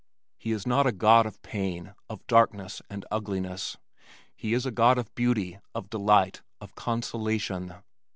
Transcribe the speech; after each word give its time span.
He 0.39 0.51
is 0.51 0.65
not 0.65 0.87
a 0.87 0.91
God 0.91 1.27
of 1.27 1.39
pain, 1.43 1.93
of 2.09 2.25
darkness 2.25 2.81
and 2.89 3.05
ugliness, 3.11 3.77
he 4.35 4.55
is 4.55 4.65
a 4.65 4.71
God 4.71 4.97
of 4.97 5.13
beauty, 5.13 5.59
of 5.75 5.91
delight, 5.91 6.41
of 6.59 6.73
consolation." 6.73 7.75